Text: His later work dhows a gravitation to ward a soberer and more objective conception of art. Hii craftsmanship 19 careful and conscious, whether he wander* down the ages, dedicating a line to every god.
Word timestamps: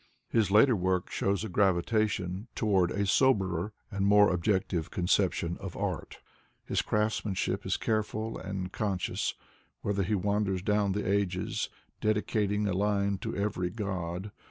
His 0.29 0.49
later 0.49 0.75
work 0.75 1.11
dhows 1.11 1.43
a 1.43 1.47
gravitation 1.47 2.47
to 2.55 2.65
ward 2.65 2.89
a 2.89 3.05
soberer 3.05 3.71
and 3.91 4.03
more 4.03 4.33
objective 4.33 4.89
conception 4.89 5.57
of 5.59 5.77
art. 5.77 6.17
Hii 6.67 6.83
craftsmanship 6.83 7.63
19 7.65 7.77
careful 7.79 8.35
and 8.39 8.71
conscious, 8.71 9.35
whether 9.81 10.01
he 10.01 10.15
wander* 10.15 10.57
down 10.57 10.93
the 10.93 11.07
ages, 11.07 11.69
dedicating 11.99 12.65
a 12.67 12.73
line 12.73 13.19
to 13.19 13.35
every 13.35 13.69
god. 13.69 14.31